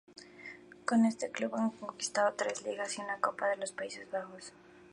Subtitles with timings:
[0.83, 4.51] Con este club ha conquistado tres Ligas y una Copa de los Países Bajos.